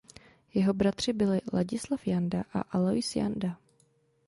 [0.53, 3.57] Jeho bratři byli Ladislav Janda a Alojz Janda.